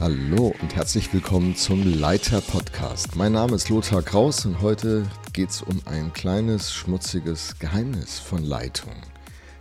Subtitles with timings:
[0.00, 3.16] Hallo und herzlich willkommen zum Leiter Podcast.
[3.16, 8.44] Mein Name ist Lothar Kraus und heute geht es um ein kleines schmutziges Geheimnis von
[8.44, 8.94] Leitung.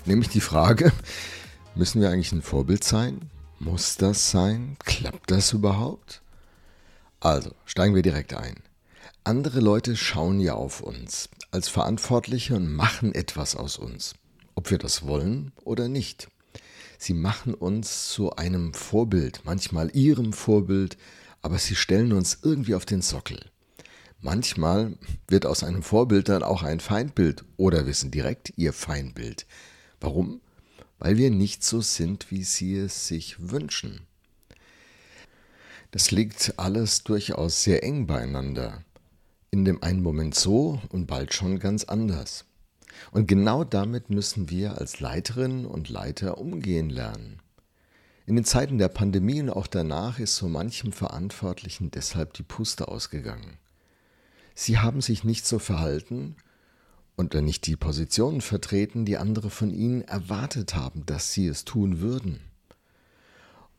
[0.05, 0.91] Nämlich die Frage,
[1.75, 3.31] müssen wir eigentlich ein Vorbild sein?
[3.57, 4.77] Muss das sein?
[4.85, 6.21] Klappt das überhaupt?
[7.19, 8.57] Also, steigen wir direkt ein.
[9.23, 14.15] Andere Leute schauen ja auf uns als Verantwortliche und machen etwas aus uns,
[14.55, 16.27] ob wir das wollen oder nicht.
[16.97, 20.97] Sie machen uns zu einem Vorbild, manchmal ihrem Vorbild,
[21.41, 23.39] aber sie stellen uns irgendwie auf den Sockel.
[24.19, 24.97] Manchmal
[25.27, 29.45] wird aus einem Vorbild dann auch ein Feindbild oder wir sind direkt ihr Feindbild.
[29.99, 30.41] Warum?
[30.97, 34.01] Weil wir nicht so sind, wie sie es sich wünschen.
[35.91, 38.83] Das liegt alles durchaus sehr eng beieinander.
[39.49, 42.45] In dem einen Moment so und bald schon ganz anders.
[43.11, 47.39] Und genau damit müssen wir als Leiterinnen und Leiter umgehen lernen.
[48.25, 52.89] In den Zeiten der Pandemie und auch danach ist so manchem Verantwortlichen deshalb die Puste
[52.89, 53.57] ausgegangen.
[54.53, 56.35] Sie haben sich nicht so verhalten
[57.15, 62.01] und nicht die Positionen vertreten, die andere von ihnen erwartet haben, dass sie es tun
[62.01, 62.41] würden.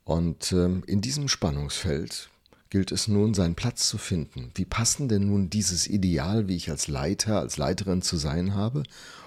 [0.05, 2.30] Und äh, in diesem Spannungsfeld
[2.70, 4.50] gilt es nun, seinen Platz zu finden.
[4.55, 8.83] Wie passen denn nun dieses Ideal, wie ich als Leiter, als Leiterin zu sein habe,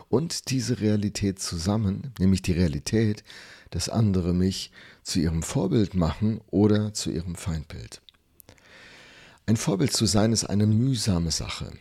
[0.10, 3.24] und diese Realität zusammen, nämlich die Realität,
[3.70, 4.72] dass andere mich
[5.04, 8.02] zu ihrem Vorbild machen oder zu ihrem Feindbild.
[9.46, 11.72] Ein Vorbild zu sein ist eine mühsame Sache,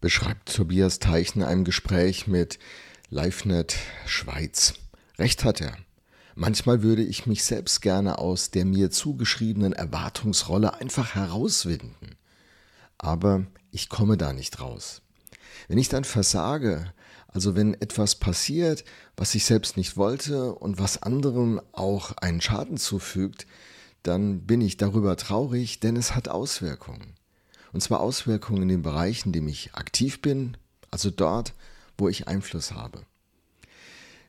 [0.00, 2.58] beschreibt Tobias Teich in einem Gespräch mit
[3.10, 4.74] LiveNet Schweiz.
[5.18, 5.76] Recht hat er.
[6.40, 12.14] Manchmal würde ich mich selbst gerne aus der mir zugeschriebenen Erwartungsrolle einfach herauswinden.
[12.96, 15.02] Aber ich komme da nicht raus.
[15.66, 16.94] Wenn ich dann versage,
[17.26, 18.84] also wenn etwas passiert,
[19.16, 23.48] was ich selbst nicht wollte und was anderen auch einen Schaden zufügt,
[24.04, 27.14] dann bin ich darüber traurig, denn es hat Auswirkungen.
[27.72, 30.56] Und zwar Auswirkungen in den Bereichen, in denen ich aktiv bin,
[30.92, 31.54] also dort,
[31.96, 33.02] wo ich Einfluss habe.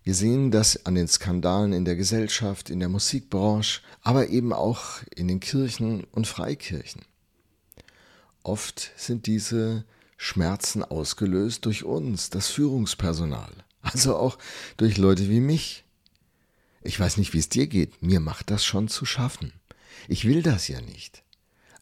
[0.10, 5.04] Wir sehen das an den Skandalen in der Gesellschaft, in der Musikbranche, aber eben auch
[5.16, 7.04] in den Kirchen und Freikirchen.
[8.42, 9.86] Oft sind diese
[10.18, 13.54] Schmerzen ausgelöst durch uns, das Führungspersonal,
[13.84, 14.40] also auch
[14.78, 15.86] durch Leute wie mich.
[16.82, 19.54] Ich weiß nicht, wie es dir geht, mir macht das schon zu schaffen.
[20.08, 21.22] Ich will das ja nicht.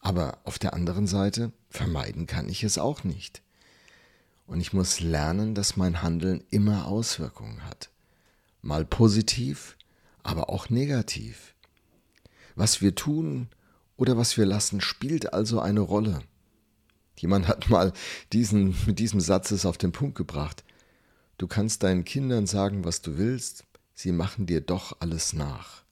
[0.01, 3.41] Aber auf der anderen Seite vermeiden kann ich es auch nicht.
[4.47, 7.89] Und ich muss lernen, dass mein Handeln immer Auswirkungen hat
[8.67, 9.77] mal positiv,
[10.23, 11.55] aber auch negativ.
[12.55, 13.47] Was wir tun
[13.95, 16.21] oder was wir lassen, spielt also eine Rolle.
[17.17, 17.93] Jemand hat mal
[18.33, 20.63] diesen, mit diesem Satz es auf den Punkt gebracht.
[21.37, 23.63] Du kannst deinen Kindern sagen, was du willst,
[23.95, 25.83] sie machen dir doch alles nach.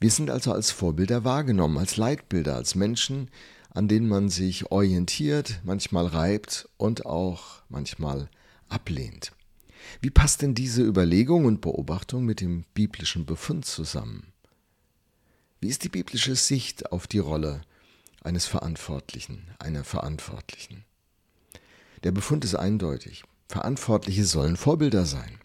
[0.00, 3.30] Wir sind also als Vorbilder wahrgenommen, als Leitbilder, als Menschen,
[3.70, 8.28] an denen man sich orientiert, manchmal reibt und auch manchmal
[8.68, 9.32] ablehnt.
[10.00, 14.32] Wie passt denn diese Überlegung und Beobachtung mit dem biblischen Befund zusammen?
[15.60, 17.62] Wie ist die biblische Sicht auf die Rolle
[18.22, 20.84] eines Verantwortlichen, einer Verantwortlichen?
[22.04, 23.24] Der Befund ist eindeutig.
[23.48, 25.38] Verantwortliche sollen Vorbilder sein.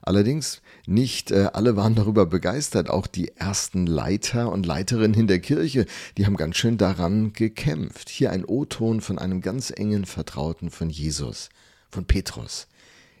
[0.00, 2.90] Allerdings nicht äh, alle waren darüber begeistert.
[2.90, 8.08] Auch die ersten Leiter und Leiterinnen in der Kirche, die haben ganz schön daran gekämpft.
[8.08, 11.50] Hier ein O-Ton von einem ganz engen Vertrauten von Jesus,
[11.88, 12.66] von Petrus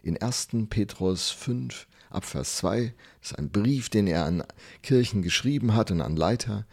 [0.02, 0.48] in 1.
[0.68, 4.44] Petrus 5, Abvers 2, das ist ein Brief, den er an
[4.82, 6.66] Kirchen geschrieben hat und an Leiter,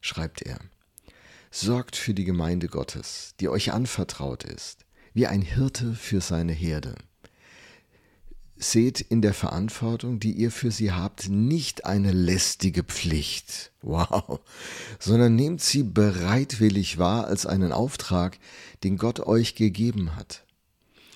[0.00, 0.58] schreibt er,
[1.52, 6.94] Sorgt für die Gemeinde Gottes, die euch anvertraut ist, wie ein Hirte für seine Herde.
[8.56, 14.40] Seht in der Verantwortung, die ihr für sie habt, nicht eine lästige Pflicht, wow,
[14.98, 18.38] sondern nehmt sie bereitwillig wahr als einen Auftrag,
[18.84, 20.44] den Gott euch gegeben hat.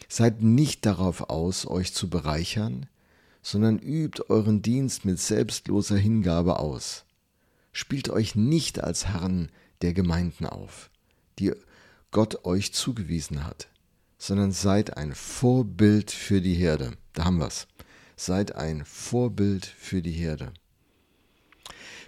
[0.09, 2.87] Seid nicht darauf aus, euch zu bereichern,
[3.43, 7.05] sondern übt euren Dienst mit selbstloser Hingabe aus.
[7.73, 9.51] Spielt euch nicht als Herren
[9.83, 10.91] der Gemeinden auf,
[11.39, 11.53] die
[12.11, 13.69] Gott euch zugewiesen hat,
[14.19, 16.93] sondern seid ein Vorbild für die Herde.
[17.13, 17.67] Da haben wir's.
[18.17, 20.53] Seid ein Vorbild für die Herde.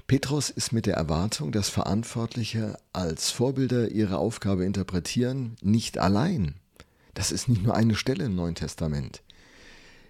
[0.06, 6.54] Petrus ist mit der Erwartung, dass Verantwortliche als Vorbilder ihre Aufgabe interpretieren, nicht allein.
[7.16, 9.22] Das ist nicht nur eine Stelle im Neuen Testament.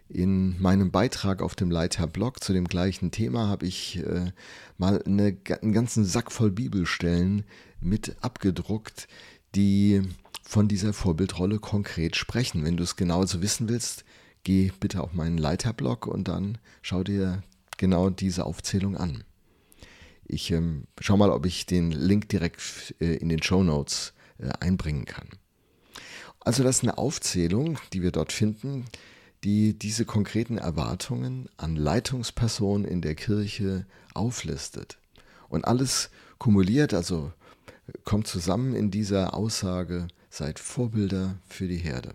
[0.09, 4.33] In meinem Beitrag auf dem Leiter-Blog zu dem gleichen Thema habe ich äh,
[4.77, 7.45] mal eine, einen ganzen Sack voll Bibelstellen
[7.81, 9.07] mit abgedruckt,
[9.55, 10.03] die
[10.43, 12.65] von dieser Vorbildrolle konkret sprechen.
[12.65, 14.05] Wenn du es genauso wissen willst,
[14.43, 17.45] geh bitte auf meinen Leiter-Blog und dann schau dir
[17.77, 19.23] genau diese Aufzählung an.
[20.25, 24.49] Ich ähm, schau mal, ob ich den Link direkt äh, in den Show Notes äh,
[24.59, 25.29] einbringen kann.
[26.47, 28.85] Also das ist eine Aufzählung, die wir dort finden,
[29.43, 33.85] die diese konkreten Erwartungen an Leitungspersonen in der Kirche
[34.15, 34.97] auflistet.
[35.49, 36.09] Und alles
[36.39, 37.33] kumuliert, also
[38.05, 42.15] kommt zusammen in dieser Aussage, seid Vorbilder für die Herde.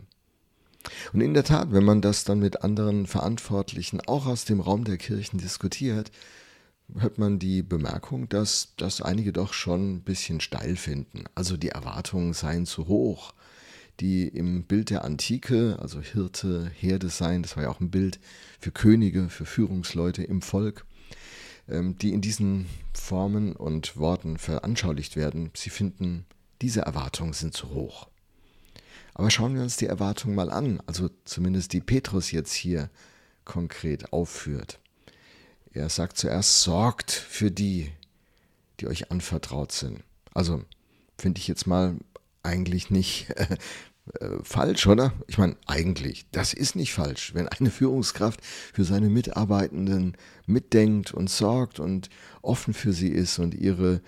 [1.12, 4.86] Und in der Tat, wenn man das dann mit anderen Verantwortlichen auch aus dem Raum
[4.86, 6.10] der Kirchen diskutiert,
[6.95, 11.25] hört man die Bemerkung, dass das einige doch schon ein bisschen steil finden.
[11.36, 13.33] Also die Erwartungen seien zu hoch.
[14.01, 18.19] Die im Bild der Antike, also Hirte, Herde sein, das war ja auch ein Bild
[18.59, 20.86] für Könige, für Führungsleute im Volk,
[21.69, 25.51] ähm, die in diesen Formen und Worten veranschaulicht werden.
[25.56, 26.25] Sie finden,
[26.63, 28.09] diese Erwartungen sind zu hoch.
[29.13, 32.89] Aber schauen wir uns die Erwartungen mal an, also zumindest die Petrus jetzt hier
[33.45, 34.80] konkret aufführt.
[35.74, 37.92] Er sagt zuerst, sorgt für die,
[38.80, 40.04] die euch anvertraut sind.
[40.33, 40.63] Also
[41.19, 41.97] finde ich jetzt mal
[42.44, 43.27] eigentlich nicht
[44.44, 45.13] falsch, oder?
[45.27, 47.33] Ich meine, eigentlich, das ist nicht falsch.
[47.33, 52.09] Wenn eine Führungskraft für seine Mitarbeitenden mitdenkt und sorgt und
[52.42, 54.01] offen für sie ist und ihre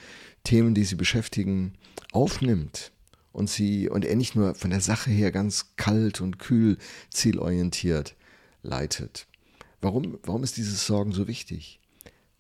[0.44, 1.74] Themen, die sie beschäftigen,
[2.12, 2.92] aufnimmt,
[3.34, 6.78] und sie und er nicht nur von der Sache her ganz kalt und kühl
[7.10, 8.16] zielorientiert
[8.62, 9.28] leitet.
[9.81, 11.81] Warum, warum ist dieses Sorgen so wichtig?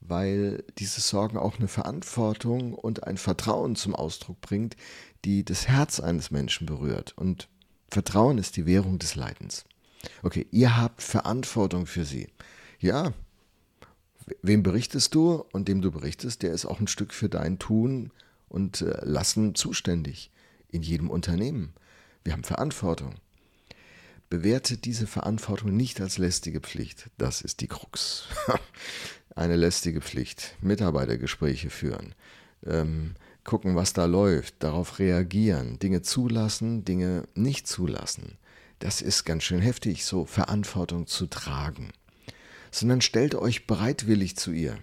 [0.05, 4.75] Weil dieses Sorgen auch eine Verantwortung und ein Vertrauen zum Ausdruck bringt,
[5.23, 7.13] die das Herz eines Menschen berührt.
[7.17, 7.47] Und
[7.89, 9.65] Vertrauen ist die Währung des Leidens.
[10.21, 12.27] Okay, ihr habt Verantwortung für sie.
[12.79, 13.13] Ja,
[14.41, 15.45] wem berichtest du?
[15.53, 18.11] Und dem du berichtest, der ist auch ein Stück für dein Tun
[18.49, 20.31] und äh, Lassen zuständig
[20.69, 21.73] in jedem Unternehmen.
[22.23, 23.15] Wir haben Verantwortung.
[24.33, 27.11] Bewertet diese Verantwortung nicht als lästige Pflicht.
[27.19, 28.23] Das ist die Krux.
[29.35, 30.55] Eine lästige Pflicht.
[30.59, 32.15] Mitarbeitergespräche führen.
[32.65, 33.13] Ähm,
[33.43, 34.55] gucken, was da läuft.
[34.63, 35.77] Darauf reagieren.
[35.77, 38.39] Dinge zulassen, Dinge nicht zulassen.
[38.79, 41.91] Das ist ganz schön heftig, so Verantwortung zu tragen.
[42.71, 44.79] Sondern stellt euch bereitwillig zu ihr.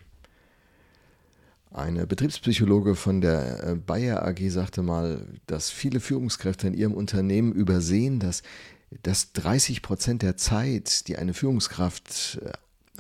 [1.73, 7.53] Eine Betriebspsychologe von der äh, Bayer AG sagte mal, dass viele Führungskräfte in ihrem Unternehmen
[7.53, 8.43] übersehen, dass,
[9.03, 12.53] dass 30 Prozent der Zeit, die eine Führungskraft äh,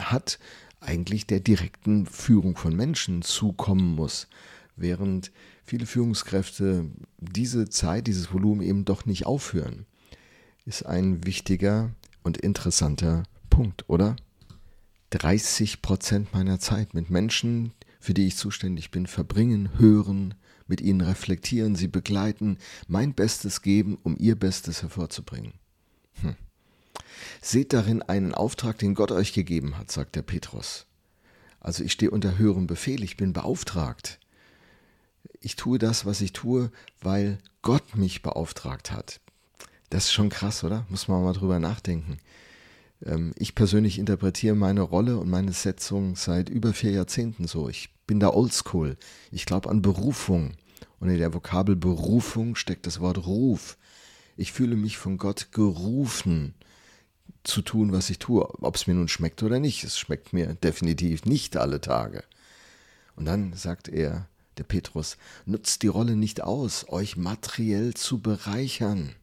[0.02, 0.38] hat,
[0.80, 4.28] eigentlich der direkten Führung von Menschen zukommen muss,
[4.76, 5.30] während
[5.64, 6.86] viele Führungskräfte
[7.18, 9.86] diese Zeit, dieses Volumen eben doch nicht aufhören.
[10.64, 11.90] Ist ein wichtiger
[12.22, 14.16] und interessanter Punkt, oder?
[15.10, 20.34] 30 Prozent meiner Zeit mit Menschen, für die ich zuständig bin, verbringen, hören,
[20.66, 25.52] mit ihnen reflektieren, sie begleiten, mein Bestes geben, um ihr Bestes hervorzubringen.
[27.40, 30.86] Seht darin einen Auftrag, den Gott euch gegeben hat, sagt der Petrus.
[31.60, 34.18] Also ich stehe unter höherem Befehl, ich bin beauftragt.
[35.40, 36.70] Ich tue das, was ich tue,
[37.00, 39.20] weil Gott mich beauftragt hat.
[39.90, 40.86] Das ist schon krass, oder?
[40.88, 42.18] Muss man mal drüber nachdenken.
[43.04, 47.68] Ähm, ich persönlich interpretiere meine Rolle und meine Setzung seit über vier Jahrzehnten so.
[47.68, 48.96] Ich bin da oldschool.
[49.30, 50.52] Ich glaube an Berufung.
[50.98, 53.76] Und in der Vokabel Berufung steckt das Wort Ruf.
[54.36, 56.54] Ich fühle mich von Gott gerufen
[57.44, 59.84] zu tun, was ich tue, ob es mir nun schmeckt oder nicht.
[59.84, 62.24] Es schmeckt mir definitiv nicht alle Tage.
[63.16, 64.26] Und dann sagt er,
[64.58, 69.14] der Petrus, nutzt die Rolle nicht aus, euch materiell zu bereichern.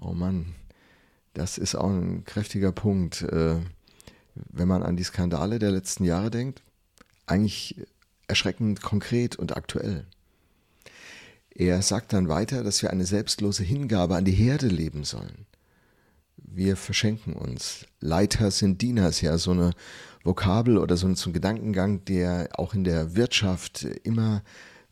[0.00, 0.54] Oh Mann,
[1.34, 3.22] das ist auch ein kräftiger Punkt.
[3.22, 3.60] Äh,
[4.34, 6.62] wenn man an die Skandale der letzten Jahre denkt,
[7.26, 7.76] eigentlich
[8.26, 10.06] erschreckend konkret und aktuell.
[11.50, 15.46] Er sagt dann weiter, dass wir eine selbstlose Hingabe an die Herde leben sollen.
[16.54, 17.84] Wir verschenken uns.
[18.00, 19.72] Leiter sind Diener, ist ja so eine
[20.22, 24.42] Vokabel oder so ein Gedankengang, der auch in der Wirtschaft immer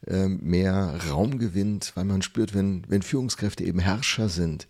[0.06, 4.66] äh, mehr Raum gewinnt, weil man spürt, wenn, wenn Führungskräfte eben Herrscher sind,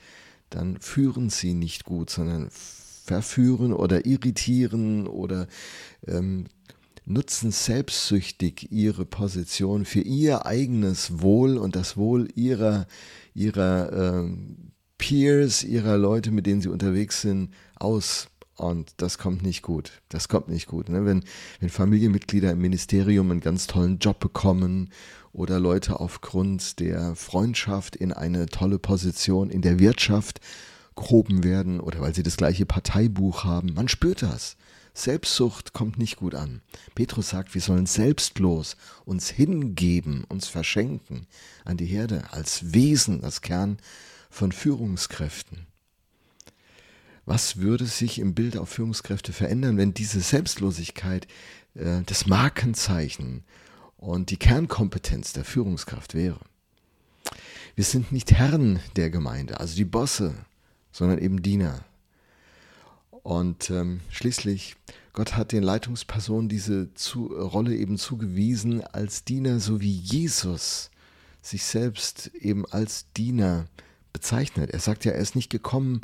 [0.51, 5.49] dann führen sie nicht gut, sondern verführen oder irritieren oder
[6.07, 6.45] ähm,
[7.07, 12.87] nutzen selbstsüchtig ihre Position für ihr eigenes Wohl und das Wohl ihrer,
[13.35, 14.37] ihrer äh,
[15.03, 18.29] Peers, ihrer Leute, mit denen sie unterwegs sind, aus.
[18.55, 20.01] Und das kommt nicht gut.
[20.09, 20.89] Das kommt nicht gut.
[20.89, 21.05] Ne?
[21.05, 21.25] Wenn,
[21.59, 24.91] wenn Familienmitglieder im Ministerium einen ganz tollen Job bekommen
[25.33, 30.39] oder Leute aufgrund der Freundschaft in eine tolle Position in der Wirtschaft
[30.95, 33.75] gehoben werden oder weil sie das gleiche Parteibuch haben.
[33.75, 34.57] Man spürt das.
[34.95, 36.63] Selbstsucht kommt nicht gut an.
[36.95, 41.27] Petrus sagt, wir sollen selbstlos uns hingeben, uns verschenken
[41.65, 43.79] an die Herde als Wesen, als Kern
[44.33, 45.67] von Führungskräften.
[47.27, 51.29] Was würde sich im Bild auf Führungskräfte verändern, wenn diese Selbstlosigkeit
[51.75, 53.45] äh, das Markenzeichen
[53.99, 56.41] und die Kernkompetenz der Führungskraft wäre.
[57.75, 60.35] Wir sind nicht Herren der Gemeinde, also die Bosse,
[60.91, 61.85] sondern eben Diener.
[63.11, 64.77] Und ähm, schließlich,
[65.13, 70.91] Gott hat den Leitungspersonen diese zu, Rolle eben zugewiesen als Diener, so wie Jesus
[71.43, 73.67] sich selbst eben als Diener
[74.13, 74.71] bezeichnet.
[74.71, 76.01] Er sagt ja, er ist nicht gekommen,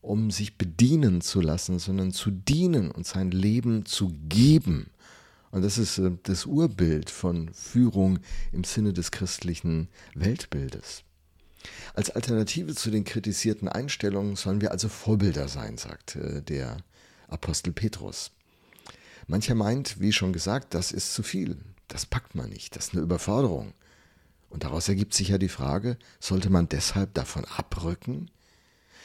[0.00, 4.90] um sich bedienen zu lassen, sondern zu dienen und sein Leben zu geben.
[5.50, 8.18] Und das ist äh, das Urbild von Führung
[8.52, 11.02] im Sinne des christlichen Weltbildes.
[11.94, 16.78] Als Alternative zu den kritisierten Einstellungen sollen wir also Vorbilder sein, sagt äh, der
[17.28, 18.30] Apostel Petrus.
[19.26, 22.94] Mancher meint, wie schon gesagt, das ist zu viel, das packt man nicht, das ist
[22.94, 23.74] eine Überforderung.
[24.48, 28.30] Und daraus ergibt sich ja die Frage, sollte man deshalb davon abrücken?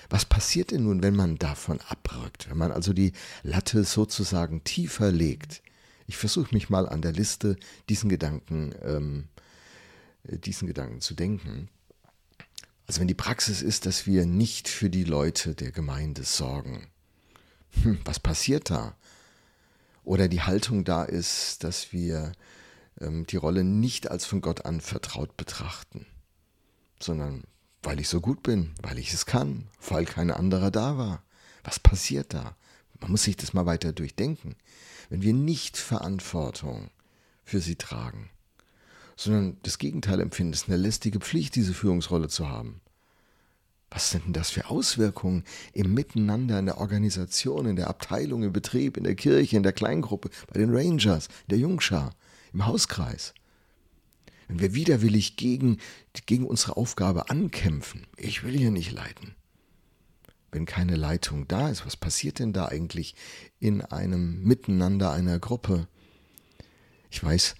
[0.10, 5.12] Was passiert denn nun, wenn man davon abrückt, wenn man also die Latte sozusagen tiefer
[5.12, 5.62] legt?
[6.08, 7.58] Ich versuche mich mal an der Liste
[7.90, 9.28] diesen Gedanken, ähm,
[10.24, 11.70] diesen Gedanken zu denken.
[12.86, 16.88] Also wenn die Praxis ist, dass wir nicht für die Leute der Gemeinde sorgen,
[17.82, 18.96] hm, was passiert da?
[20.04, 22.34] Oder die Haltung da ist, dass wir
[23.00, 26.06] die Rolle nicht als von Gott anvertraut betrachten,
[27.00, 27.44] sondern
[27.82, 31.24] weil ich so gut bin, weil ich es kann, weil kein anderer da war.
[31.64, 32.56] Was passiert da?
[33.00, 34.56] Man muss sich das mal weiter durchdenken.
[35.10, 36.90] Wenn wir nicht Verantwortung
[37.44, 38.30] für sie tragen,
[39.18, 42.80] sondern das Gegenteil empfinden, es ist eine lästige Pflicht, diese Führungsrolle zu haben.
[43.92, 48.52] Was sind denn das für Auswirkungen im Miteinander, in der Organisation, in der Abteilung, im
[48.52, 52.16] Betrieb, in der Kirche, in der Kleingruppe, bei den Rangers, der Jungschar?
[52.54, 53.34] Im Hauskreis.
[54.48, 55.80] Wenn wir widerwillig gegen,
[56.26, 59.36] gegen unsere Aufgabe ankämpfen, ich will hier nicht leiten.
[60.52, 63.16] Wenn keine Leitung da ist, was passiert denn da eigentlich
[63.60, 65.88] in einem Miteinander einer Gruppe?
[67.14, 67.54] Ich weiß,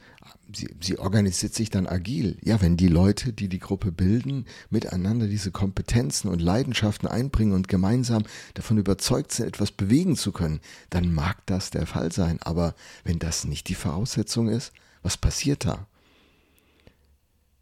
[0.52, 2.40] sie, sie organisiert sich dann agil.
[2.42, 7.68] Ja, wenn die Leute, die die Gruppe bilden, miteinander diese Kompetenzen und Leidenschaften einbringen und
[7.68, 8.24] gemeinsam
[8.56, 12.40] davon überzeugt sind, etwas bewegen zu können, dann mag das der Fall sein.
[12.42, 14.72] Aber wenn das nicht die Voraussetzung ist,
[15.04, 15.86] was passiert da?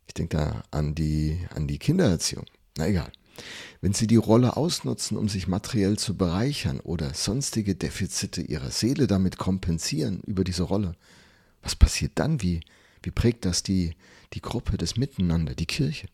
[0.08, 2.46] Ich denke da an die, an die Kindererziehung.
[2.78, 3.12] Na egal.
[3.82, 9.08] Wenn sie die Rolle ausnutzen, um sich materiell zu bereichern oder sonstige Defizite ihrer Seele
[9.08, 10.96] damit kompensieren über diese Rolle,
[11.62, 12.42] was passiert dann?
[12.42, 12.62] Wie,
[13.04, 13.96] wie prägt das die,
[14.34, 16.08] die Gruppe, das Miteinander, die Kirche?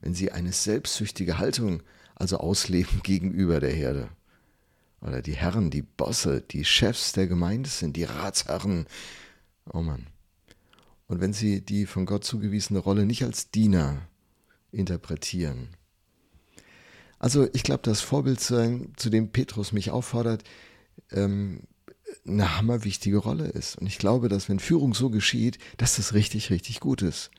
[0.00, 1.82] Wenn sie eine selbstsüchtige Haltung
[2.14, 4.08] also ausleben gegenüber der Herde,
[5.02, 8.86] oder die Herren, die Bosse, die Chefs der Gemeinde sind, die Ratsherren,
[9.72, 10.06] oh Mann.
[11.06, 14.02] Und wenn sie die von Gott zugewiesene Rolle nicht als Diener
[14.70, 15.70] interpretieren.
[17.18, 20.44] Also ich glaube, das Vorbild sein, zu dem Petrus mich auffordert,
[21.10, 21.62] ähm,
[22.26, 23.76] eine hammerwichtige Rolle ist.
[23.76, 27.30] Und ich glaube, dass wenn Führung so geschieht, dass das richtig, richtig gut ist.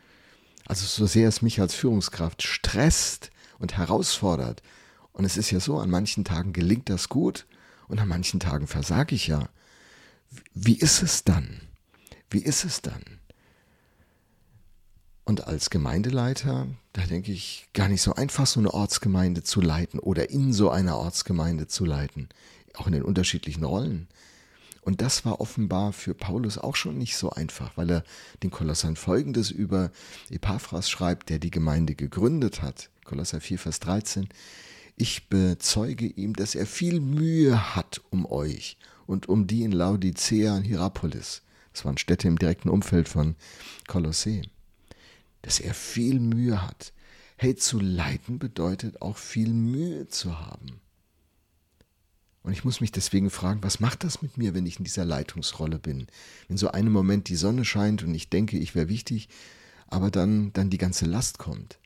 [0.66, 4.62] Also so sehr es mich als Führungskraft stresst und herausfordert.
[5.14, 7.46] Und es ist ja so, an manchen Tagen gelingt das gut
[7.88, 9.50] und an manchen Tagen versage ich ja.
[10.54, 11.62] Wie ist es dann?
[12.30, 13.04] Wie ist es dann?
[15.24, 20.00] Und als Gemeindeleiter, da denke ich, gar nicht so einfach, so eine Ortsgemeinde zu leiten
[20.00, 22.30] oder in so einer Ortsgemeinde zu leiten,
[22.74, 24.08] auch in den unterschiedlichen Rollen.
[24.82, 28.04] Und das war offenbar für Paulus auch schon nicht so einfach, weil er
[28.42, 29.92] den Kolossern folgendes über
[30.30, 32.90] Epaphras schreibt, der die Gemeinde gegründet hat.
[33.06, 34.28] Kolosser 4, Vers 13.
[34.96, 40.56] Ich bezeuge ihm, dass er viel Mühe hat um euch und um die in Laodicea
[40.56, 41.44] und Hierapolis.
[41.74, 43.36] Das waren Städte im direkten Umfeld von
[43.88, 44.42] Kolossee.
[45.44, 46.94] Dass er viel Mühe hat.
[47.38, 50.80] Hey, zu leiten bedeutet auch viel Mühe zu haben.
[52.44, 55.06] Und ich muss mich deswegen fragen, was macht das mit mir, wenn ich in dieser
[55.06, 56.08] Leitungsrolle bin?
[56.48, 59.30] Wenn so einen Moment die Sonne scheint und ich denke, ich wäre wichtig,
[59.88, 61.78] aber dann, dann die ganze Last kommt.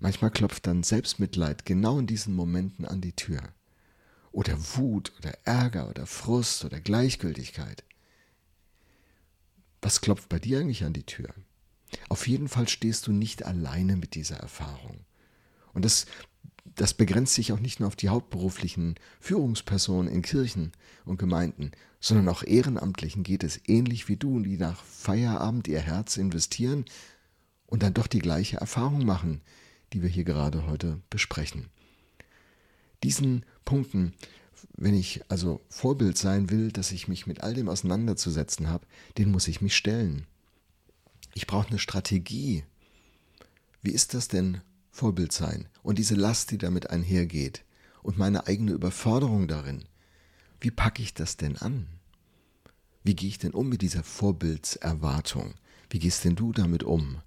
[0.00, 3.40] Manchmal klopft dann Selbstmitleid genau in diesen Momenten an die Tür.
[4.32, 7.84] Oder Wut oder Ärger oder Frust oder Gleichgültigkeit.
[9.80, 11.32] Was klopft bei dir eigentlich an die Tür?
[12.08, 15.04] Auf jeden Fall stehst du nicht alleine mit dieser Erfahrung.
[15.72, 16.06] Und das
[16.64, 20.72] das begrenzt sich auch nicht nur auf die hauptberuflichen Führungspersonen in Kirchen
[21.04, 26.16] und Gemeinden, sondern auch Ehrenamtlichen geht es ähnlich wie du, die nach Feierabend ihr Herz
[26.16, 26.84] investieren
[27.66, 29.40] und dann doch die gleiche Erfahrung machen,
[29.92, 31.68] die wir hier gerade heute besprechen.
[33.02, 34.14] Diesen Punkten,
[34.76, 38.86] wenn ich also Vorbild sein will, dass ich mich mit all dem auseinanderzusetzen habe,
[39.18, 40.26] den muss ich mich stellen.
[41.34, 42.64] Ich brauche eine Strategie.
[43.82, 44.62] Wie ist das denn
[44.94, 47.64] Vorbild sein und diese Last, die damit einhergeht
[48.04, 49.84] und meine eigene Überforderung darin.
[50.60, 51.88] Wie packe ich das denn an?
[53.02, 55.54] Wie gehe ich denn um mit dieser Vorbildserwartung?
[55.90, 57.20] Wie gehst denn du damit um,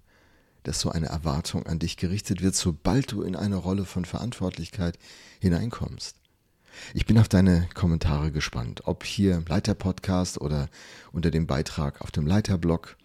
[0.62, 4.98] dass so eine Erwartung an dich gerichtet wird, sobald du in eine Rolle von Verantwortlichkeit
[5.38, 6.16] hineinkommst?
[6.94, 10.70] Ich bin auf deine Kommentare gespannt, ob hier im Leiter-Podcast oder
[11.12, 12.96] unter dem Beitrag auf dem Leiterblog.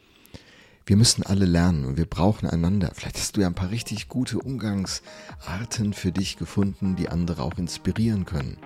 [0.86, 2.92] Wir müssen alle lernen und wir brauchen einander.
[2.94, 7.58] Vielleicht hast du ja ein paar richtig gute Umgangsarten für dich gefunden, die andere auch
[7.58, 8.58] inspirieren können.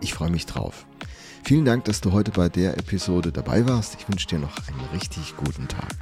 [0.00, 0.86] Ich freue mich drauf.
[1.42, 3.96] Vielen Dank, dass du heute bei der Episode dabei warst.
[3.98, 5.94] Ich wünsche dir noch einen richtig guten Tag.